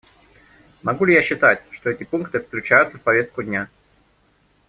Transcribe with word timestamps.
Могу 0.81 1.05
ли 1.05 1.13
я 1.13 1.21
считать, 1.21 1.63
что 1.69 1.91
эти 1.91 2.05
пункты 2.05 2.39
включаются 2.39 2.97
в 2.97 3.01
повестку 3.03 3.43
дня? 3.43 3.69